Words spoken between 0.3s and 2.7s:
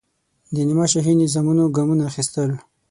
د نیمه شاهي نظامونو ګامونه اخیستل.